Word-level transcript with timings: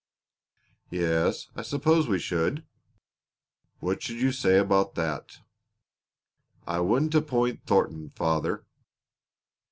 "Yes, 0.89 1.45
I 1.55 1.61
suppose 1.61 2.07
we 2.07 2.17
should." 2.17 2.65
"What 3.79 4.01
should 4.01 4.15
you 4.19 4.31
say 4.31 4.57
about 4.57 4.95
that?" 4.95 5.41
"I 6.65 6.79
wouldn't 6.79 7.13
appoint 7.13 7.67
Thornton, 7.67 8.09
father!" 8.09 8.65